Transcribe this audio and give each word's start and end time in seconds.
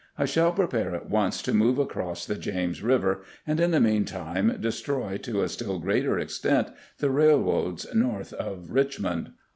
I 0.17 0.25
shall 0.25 0.51
prepare 0.51 0.95
at 0.95 1.11
once 1.11 1.43
to 1.43 1.53
move 1.53 1.77
across 1.77 2.25
the 2.25 2.33
James 2.33 2.81
Eiver, 2.81 3.19
and 3.45 3.59
in 3.59 3.69
the 3.69 3.79
mean 3.79 4.03
time 4.03 4.57
destroy 4.59 5.17
to 5.17 5.43
a 5.43 5.47
still 5.47 5.77
greater 5.77 6.17
extent 6.17 6.69
the 6.97 7.11
railroads 7.11 7.85
north 7.93 8.33
of 8.33 8.71
Richmond." 8.71 9.33